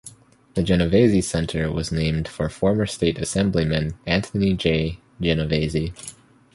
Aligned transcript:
The 0.55 0.63
Genovesi 0.63 1.23
Center 1.23 1.71
was 1.71 1.91
named 1.91 2.27
for 2.27 2.49
former 2.49 2.87
state 2.87 3.19
Assemblyman 3.19 3.99
Anthony 4.07 4.55
J. 4.55 4.97
Genovesi. 5.21 5.93